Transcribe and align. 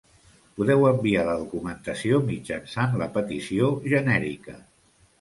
Podeu 0.59 0.85
enviar 0.91 1.25
la 1.27 1.35
documentació 1.43 2.23
mitjançant 2.33 2.99
la 3.05 3.11
petició 3.21 3.73
genèrica. 3.97 4.61